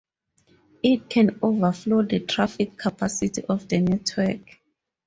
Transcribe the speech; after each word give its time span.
It 0.81 1.11
can 1.11 1.37
overflow 1.43 2.01
the 2.01 2.21
traffic 2.21 2.75
capacity 2.75 3.43
of 3.45 3.67
the 3.67 3.81
network. 3.81 4.59